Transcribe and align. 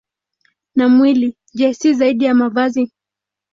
Na 0.75 0.87
mwili, 0.89 1.35
je, 1.53 1.73
si 1.73 1.93
zaidi 1.93 2.25
ya 2.25 2.35
mavazi? 2.35 2.91